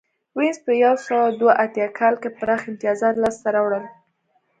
[0.37, 3.85] وینز په یو سوه دوه اتیا کال کې پراخ امتیازات لاسته راوړل